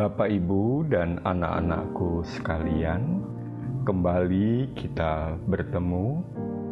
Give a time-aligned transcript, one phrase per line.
[0.00, 3.20] Bapak, Ibu, dan anak-anakku sekalian,
[3.84, 6.24] kembali kita bertemu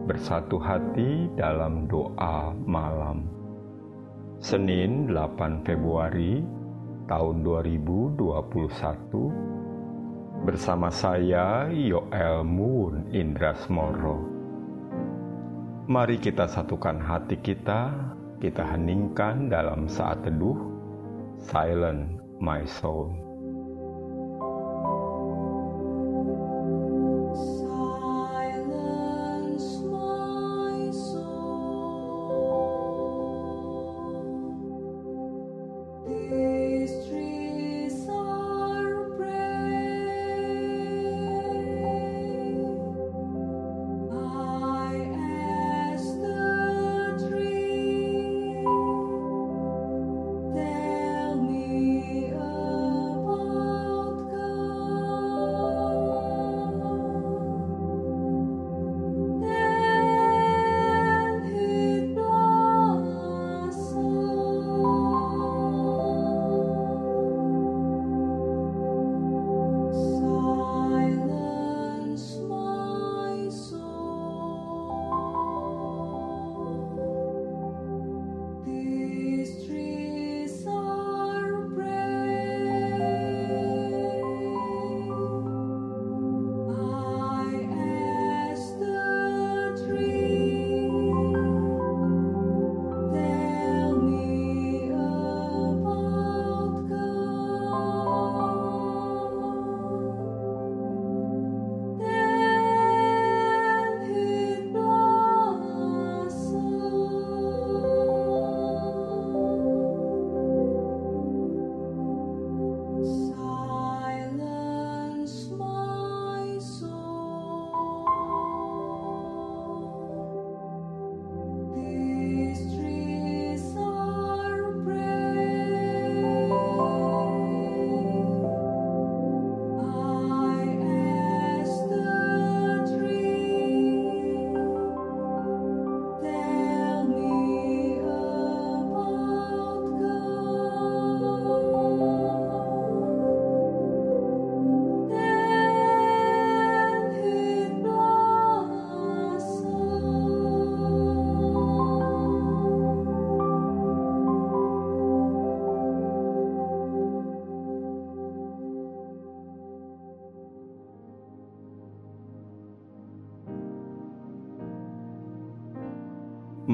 [0.09, 3.29] bersatu hati dalam doa malam.
[4.41, 6.41] Senin 8 Februari
[7.05, 8.17] tahun 2021
[10.49, 14.25] bersama saya Yoel Moon Indrasmoro.
[15.85, 17.93] Mari kita satukan hati kita,
[18.41, 20.57] kita heningkan dalam saat teduh,
[21.37, 23.28] silent my soul.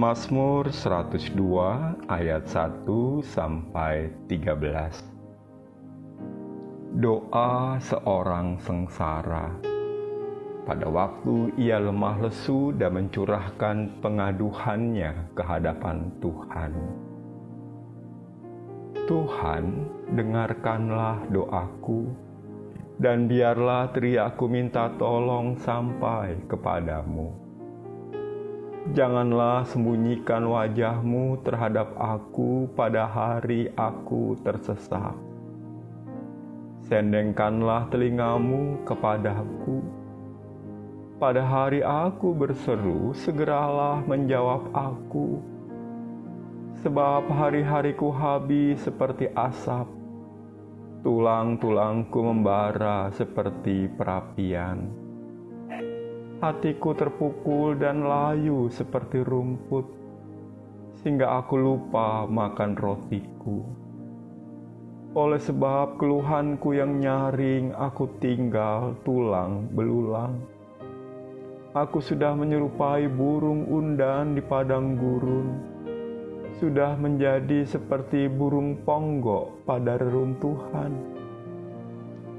[0.04, 1.32] Mazmur 102
[2.12, 5.00] ayat 1 sampai 13.
[7.00, 9.48] Doa seorang sengsara.
[10.69, 16.72] Pada waktu ia lemah lesu dan mencurahkan pengaduhannya ke hadapan Tuhan.
[19.09, 19.64] Tuhan,
[20.12, 22.12] dengarkanlah doaku,
[23.00, 27.44] dan biarlah teriakku minta tolong sampai kepadamu.
[28.92, 35.16] Janganlah sembunyikan wajahmu terhadap aku pada hari aku tersesat.
[36.84, 39.80] Sendengkanlah telingamu kepadaku.
[41.16, 45.40] Pada hari aku berseru, segeralah menjawab aku.
[46.84, 49.88] Sebab hari-hariku habis seperti asap,
[51.00, 54.92] tulang-tulangku membara seperti perapian.
[56.42, 59.86] Hatiku terpukul dan layu seperti rumput,
[60.98, 63.62] sehingga aku lupa makan rotiku.
[65.14, 70.42] Oleh sebab keluhanku yang nyaring, aku tinggal tulang belulang.
[71.70, 75.54] Aku sudah menyerupai burung undan di padang gurun,
[76.58, 81.13] sudah menjadi seperti burung ponggok pada reruntuhan.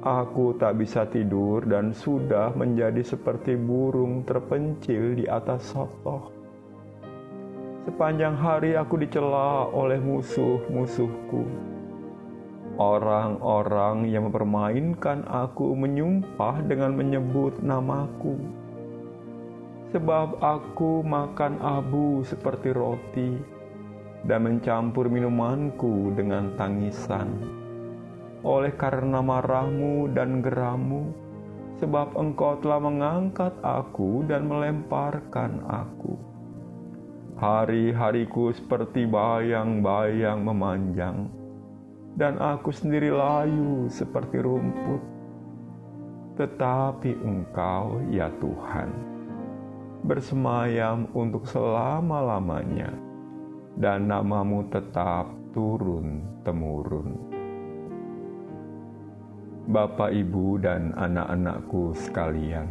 [0.05, 6.29] Aku tak bisa tidur dan sudah menjadi seperti burung terpencil di atas sotoh.
[7.89, 11.49] Sepanjang hari aku dicela oleh musuh-musuhku.
[12.77, 18.37] Orang-orang yang mempermainkan aku menyumpah dengan menyebut namaku.
[19.89, 23.41] Sebab aku makan abu seperti roti
[24.21, 27.64] dan mencampur minumanku dengan tangisan
[28.45, 31.09] oleh karena marahmu dan gerammu,
[31.81, 36.13] sebab engkau telah mengangkat aku dan melemparkan aku.
[37.41, 41.27] Hari-hariku seperti bayang-bayang memanjang.
[42.15, 45.03] dan aku sendiri layu seperti rumput.
[46.35, 48.91] Tetapi Engkau, ya Tuhan,
[50.03, 52.91] bersemayam untuk selama-lamanya,
[53.79, 57.34] dan namamu tetap turun-temurun.
[59.65, 62.69] Bapak, Ibu, dan anak-anakku sekalian,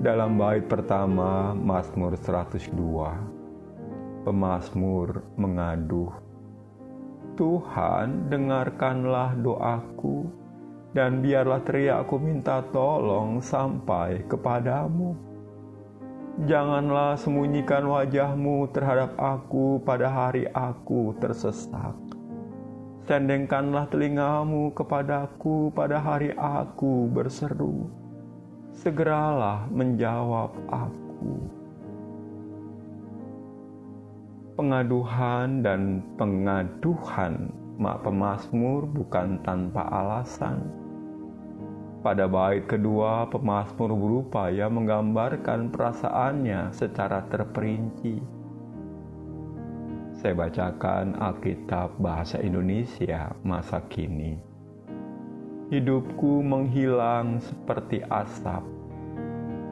[0.00, 2.72] dalam bait pertama Mazmur 102,
[4.24, 6.08] pemazmur mengaduh,
[7.36, 10.32] Tuhan dengarkanlah doaku,
[10.96, 15.12] dan biarlah teriakku minta tolong sampai kepadamu.
[16.48, 22.17] Janganlah sembunyikan wajahmu terhadap aku pada hari aku tersesat.
[23.08, 27.88] Sendengkanlah telingamu kepadaku pada hari aku berseru.
[28.76, 31.40] Segeralah menjawab aku.
[34.60, 37.48] Pengaduhan dan pengaduhan
[37.80, 40.60] mak pemazmur bukan tanpa alasan
[41.98, 48.37] pada bait kedua, pemazmur berupaya menggambarkan perasaannya secara terperinci.
[50.18, 54.34] Saya bacakan Alkitab Bahasa Indonesia masa kini.
[55.70, 58.66] Hidupku menghilang seperti asap,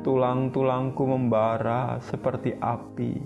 [0.07, 3.19] tulang-tulangku membara seperti api.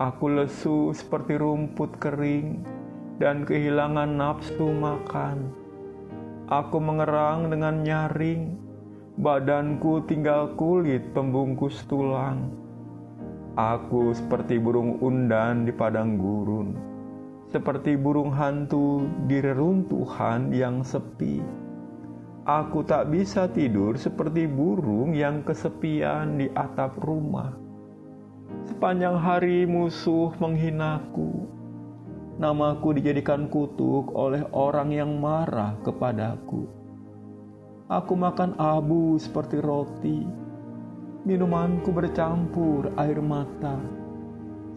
[0.00, 2.64] Aku lesu seperti rumput kering
[3.20, 5.60] dan kehilangan nafsu makan
[6.50, 8.58] Aku mengerang dengan nyaring,
[9.14, 12.50] badanku tinggal kulit pembungkus tulang.
[13.60, 16.72] Aku seperti burung undan di padang gurun,
[17.52, 21.44] seperti burung hantu di reruntuhan yang sepi.
[22.48, 27.52] Aku tak bisa tidur seperti burung yang kesepian di atap rumah.
[28.64, 31.44] Sepanjang hari musuh menghinaku,
[32.40, 36.64] namaku dijadikan kutuk oleh orang yang marah kepadaku.
[37.92, 40.24] Aku makan abu seperti roti,
[41.24, 43.76] minumanku bercampur air mata,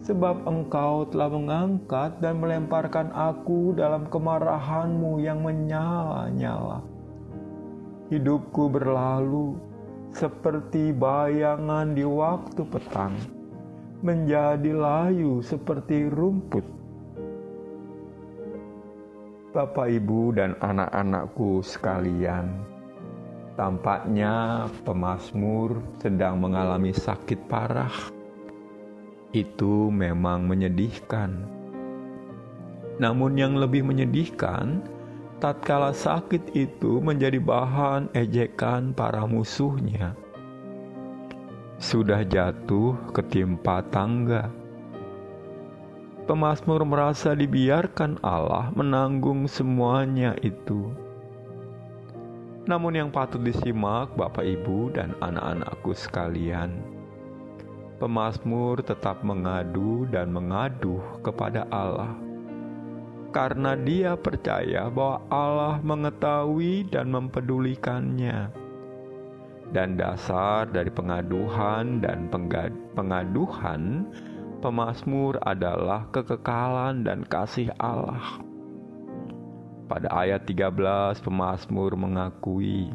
[0.04, 6.84] sebab engkau telah mengangkat dan melemparkan aku dalam kemarahanmu yang menyala-nyala.
[8.12, 9.56] Hidupku berlalu
[10.12, 13.16] seperti bayangan di waktu petang,
[14.04, 16.84] menjadi layu seperti rumput
[19.54, 22.58] Bapak, Ibu, dan anak-anakku sekalian,
[23.54, 27.94] tampaknya pemazmur sedang mengalami sakit parah.
[29.34, 31.46] Itu memang menyedihkan.
[33.02, 34.78] Namun, yang lebih menyedihkan,
[35.42, 40.14] tatkala sakit itu menjadi bahan ejekan para musuhnya.
[41.82, 44.64] Sudah jatuh ketimpa tangga
[46.24, 50.88] Pemazmur merasa dibiarkan Allah menanggung semuanya itu.
[52.64, 56.80] Namun yang patut disimak Bapak Ibu dan anak-anakku sekalian,
[58.00, 62.16] pemazmur tetap mengadu dan mengaduh kepada Allah.
[63.36, 68.48] Karena dia percaya bahwa Allah mengetahui dan mempedulikannya.
[69.68, 72.30] Dan dasar dari pengaduhan dan
[72.94, 74.08] pengaduhan
[74.64, 78.53] pemazmur adalah kekekalan dan kasih Allah.
[79.84, 82.88] Pada ayat 13 pemazmur mengakui,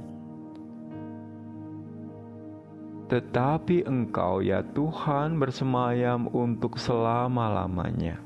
[3.09, 8.21] Tetapi engkau ya Tuhan bersemayam untuk selama-lamanya,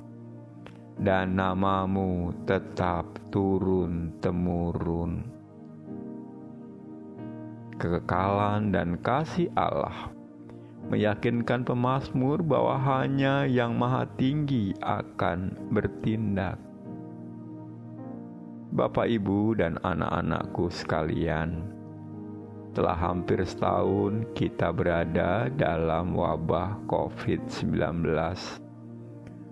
[1.00, 5.24] dan namamu tetap turun-temurun.
[7.80, 10.12] Kekekalan dan kasih Allah
[10.92, 16.60] meyakinkan pemazmur bahwa hanya yang maha tinggi akan bertindak.
[18.74, 21.62] Bapak, Ibu, dan anak-anakku sekalian,
[22.74, 28.10] telah hampir setahun kita berada dalam wabah COVID-19.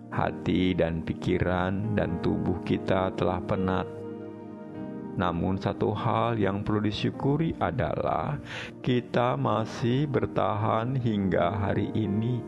[0.10, 4.02] Hati dan pikiran dan tubuh kita telah penat
[5.12, 8.40] namun, satu hal yang perlu disyukuri adalah
[8.80, 12.40] kita masih bertahan hingga hari ini.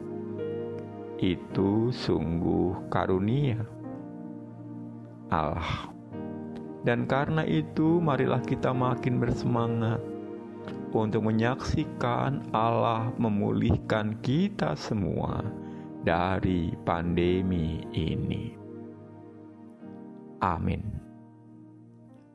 [1.19, 3.61] Itu sungguh karunia
[5.29, 5.92] Allah,
[6.83, 10.03] dan karena itu, marilah kita makin bersemangat
[10.91, 15.41] untuk menyaksikan Allah memulihkan kita semua
[16.03, 18.51] dari pandemi ini.
[20.43, 20.83] Amin.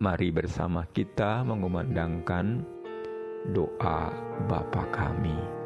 [0.00, 2.64] Mari bersama kita mengumandangkan
[3.52, 4.08] doa
[4.48, 5.57] Bapa kami.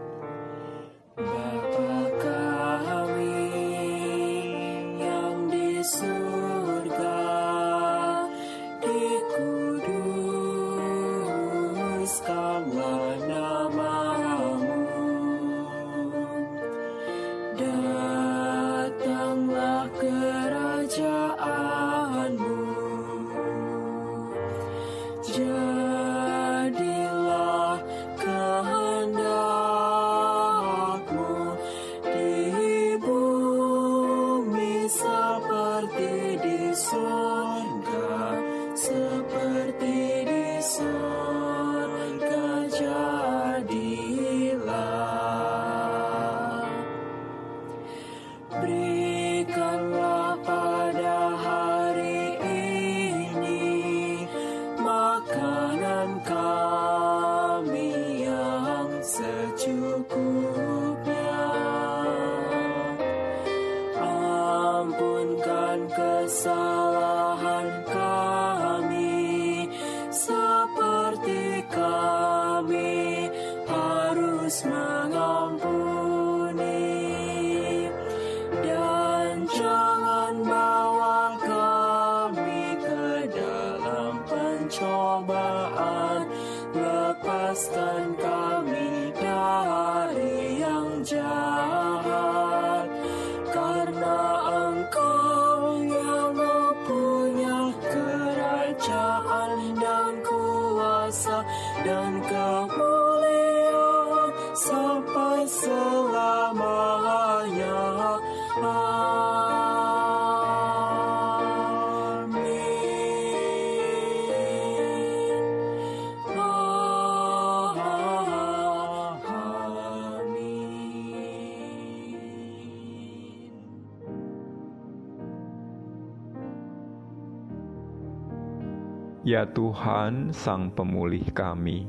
[129.22, 131.86] Ya Tuhan, Sang Pemulih kami,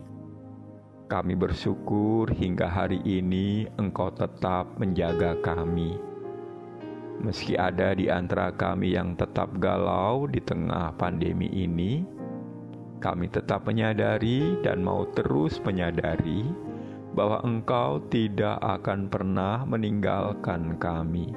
[1.09, 5.97] kami bersyukur hingga hari ini Engkau tetap menjaga kami.
[7.25, 12.05] Meski ada di antara kami yang tetap galau di tengah pandemi ini,
[13.01, 16.45] kami tetap menyadari dan mau terus menyadari
[17.17, 21.33] bahwa Engkau tidak akan pernah meninggalkan kami.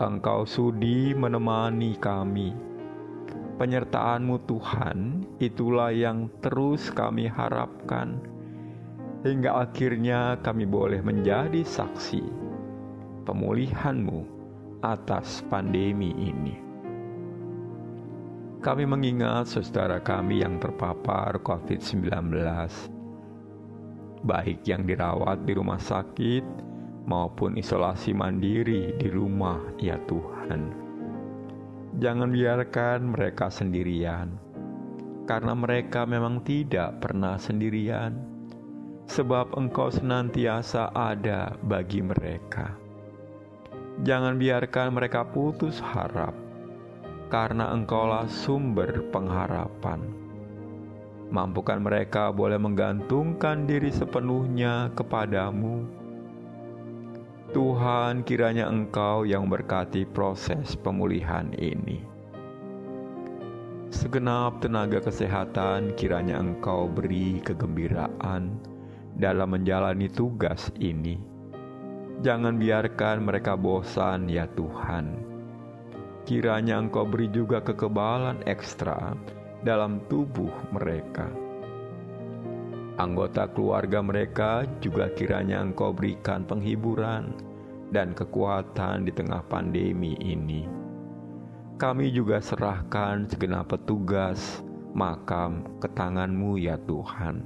[0.00, 2.69] Engkau sudi menemani kami
[3.60, 8.16] penyertaan-Mu Tuhan, itulah yang terus kami harapkan,
[9.20, 12.24] hingga akhirnya kami boleh menjadi saksi
[13.28, 14.20] pemulihan-Mu
[14.80, 16.56] atas pandemi ini.
[18.64, 22.32] Kami mengingat saudara kami yang terpapar COVID-19,
[24.24, 26.44] baik yang dirawat di rumah sakit
[27.04, 30.89] maupun isolasi mandiri di rumah, ya Tuhan.
[32.00, 34.32] Jangan biarkan mereka sendirian,
[35.28, 38.16] karena mereka memang tidak pernah sendirian,
[39.04, 42.72] sebab Engkau senantiasa ada bagi mereka.
[44.00, 46.32] Jangan biarkan mereka putus harap,
[47.28, 50.00] karena Engkaulah sumber pengharapan.
[51.28, 55.99] Mampukan mereka boleh menggantungkan diri sepenuhnya kepadamu.
[57.50, 61.98] Tuhan, kiranya Engkau yang berkati proses pemulihan ini.
[63.90, 68.54] Segenap tenaga kesehatan, kiranya Engkau beri kegembiraan
[69.18, 71.18] dalam menjalani tugas ini.
[72.22, 75.18] Jangan biarkan mereka bosan, ya Tuhan.
[76.22, 79.18] Kiranya Engkau beri juga kekebalan ekstra
[79.66, 81.49] dalam tubuh mereka.
[83.00, 87.32] Anggota keluarga mereka juga kiranya Engkau berikan penghiburan
[87.96, 90.68] dan kekuatan di tengah pandemi ini.
[91.80, 94.60] Kami juga serahkan segenap petugas
[94.92, 97.40] makam ke tangan-Mu ya Tuhan.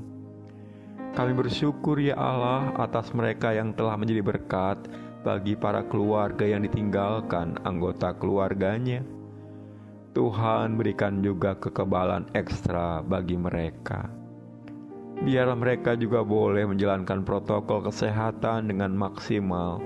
[1.14, 4.90] Kami bersyukur ya Allah atas mereka yang telah menjadi berkat
[5.22, 9.06] bagi para keluarga yang ditinggalkan anggota keluarganya.
[10.18, 14.23] Tuhan berikan juga kekebalan ekstra bagi mereka.
[15.22, 19.78] Biarlah mereka juga boleh menjalankan protokol kesehatan dengan maksimal,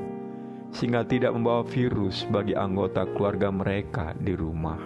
[0.72, 4.80] sehingga tidak membawa virus bagi anggota keluarga mereka di rumah.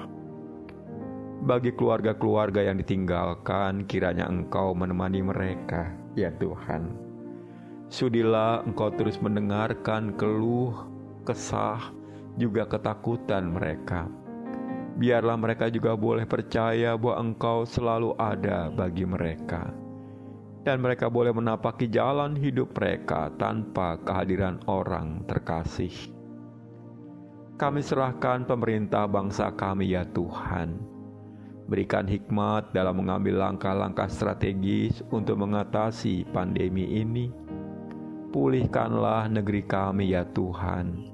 [1.46, 6.90] Bagi keluarga-keluarga yang ditinggalkan, kiranya Engkau menemani mereka, ya Tuhan.
[7.87, 10.75] Sudilah Engkau terus mendengarkan keluh,
[11.22, 11.82] kesah,
[12.34, 14.11] juga ketakutan mereka.
[14.99, 19.81] Biarlah mereka juga boleh percaya bahwa Engkau selalu ada bagi mereka
[20.62, 25.90] dan mereka boleh menapaki jalan hidup mereka tanpa kehadiran orang terkasih.
[27.59, 30.78] Kami serahkan pemerintah bangsa kami, ya Tuhan.
[31.66, 37.31] Berikan hikmat dalam mengambil langkah-langkah strategis untuk mengatasi pandemi ini.
[38.35, 41.11] Pulihkanlah negeri kami, ya Tuhan.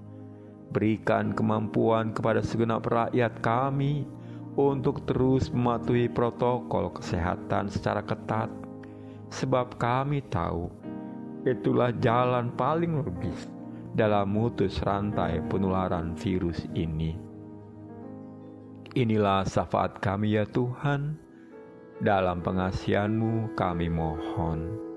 [0.73, 4.09] Berikan kemampuan kepada segenap rakyat kami
[4.57, 8.68] untuk terus mematuhi protokol kesehatan secara ketat
[9.29, 10.73] sebab kami tahu
[11.45, 13.49] itulah jalan paling logis
[13.97, 17.17] dalam mutus rantai penularan virus ini.
[18.97, 21.15] Inilah syafaat kami ya Tuhan,
[22.01, 24.88] dalam pengasihanmu kami mohon.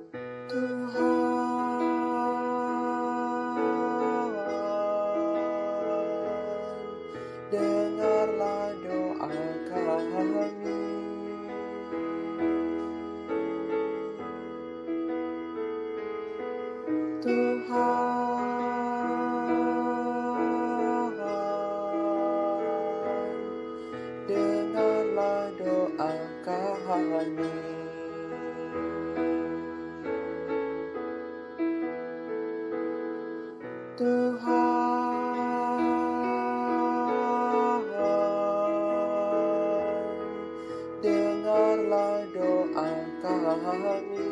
[43.59, 44.31] Kami.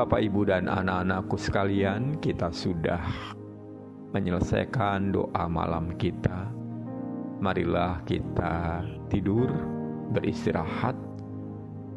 [0.00, 3.04] Bapak, Ibu, dan anak-anakku sekalian, kita sudah
[4.16, 6.48] menyelesaikan doa malam kita.
[7.36, 8.80] Marilah kita
[9.12, 9.52] tidur,
[10.16, 10.96] beristirahat,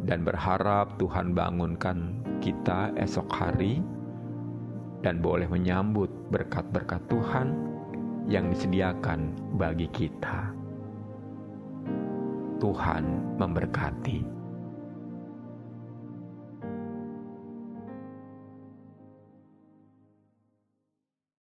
[0.04, 3.80] dan berharap Tuhan bangunkan kita esok hari
[5.00, 7.56] dan boleh menyambut berkat-berkat Tuhan
[8.28, 10.52] yang disediakan bagi kita.
[12.60, 14.43] Tuhan memberkati.